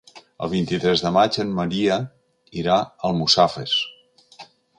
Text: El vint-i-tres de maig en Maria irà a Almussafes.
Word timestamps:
El 0.45 0.49
vint-i-tres 0.53 1.03
de 1.07 1.11
maig 1.17 1.37
en 1.43 1.51
Maria 1.59 1.99
irà 2.63 2.79
a 2.79 2.89
Almussafes. 3.11 3.77